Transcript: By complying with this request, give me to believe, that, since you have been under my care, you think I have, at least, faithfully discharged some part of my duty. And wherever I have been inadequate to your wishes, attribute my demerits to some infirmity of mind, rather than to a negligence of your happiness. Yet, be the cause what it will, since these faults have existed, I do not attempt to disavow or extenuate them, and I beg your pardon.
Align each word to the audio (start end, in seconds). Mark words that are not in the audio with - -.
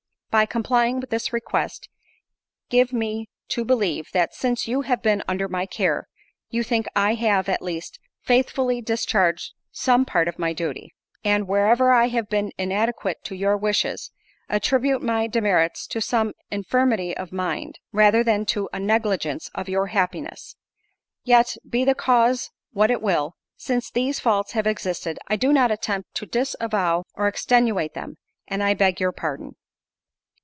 By 0.31 0.45
complying 0.45 1.01
with 1.01 1.09
this 1.09 1.33
request, 1.33 1.89
give 2.69 2.93
me 2.93 3.27
to 3.49 3.65
believe, 3.65 4.07
that, 4.13 4.33
since 4.33 4.65
you 4.65 4.83
have 4.83 5.01
been 5.01 5.21
under 5.27 5.49
my 5.49 5.65
care, 5.65 6.07
you 6.49 6.63
think 6.63 6.87
I 6.95 7.15
have, 7.15 7.49
at 7.49 7.61
least, 7.61 7.99
faithfully 8.21 8.79
discharged 8.81 9.51
some 9.73 10.05
part 10.05 10.29
of 10.29 10.39
my 10.39 10.53
duty. 10.53 10.93
And 11.21 11.49
wherever 11.49 11.91
I 11.91 12.07
have 12.07 12.29
been 12.29 12.53
inadequate 12.57 13.25
to 13.25 13.35
your 13.35 13.57
wishes, 13.57 14.09
attribute 14.47 15.01
my 15.01 15.27
demerits 15.27 15.85
to 15.87 15.99
some 15.99 16.31
infirmity 16.49 17.13
of 17.17 17.33
mind, 17.33 17.79
rather 17.91 18.23
than 18.23 18.45
to 18.55 18.69
a 18.71 18.79
negligence 18.79 19.49
of 19.53 19.67
your 19.67 19.87
happiness. 19.87 20.55
Yet, 21.25 21.57
be 21.69 21.83
the 21.83 21.93
cause 21.93 22.51
what 22.71 22.89
it 22.89 23.01
will, 23.01 23.35
since 23.57 23.91
these 23.91 24.21
faults 24.21 24.53
have 24.53 24.65
existed, 24.65 25.19
I 25.27 25.35
do 25.35 25.51
not 25.51 25.71
attempt 25.71 26.13
to 26.15 26.25
disavow 26.25 27.03
or 27.15 27.27
extenuate 27.27 27.95
them, 27.95 28.15
and 28.47 28.63
I 28.63 28.73
beg 28.73 29.01
your 29.01 29.11
pardon. 29.11 29.55